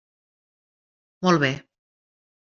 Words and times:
Molt 1.27 1.39
bé! 1.43 1.51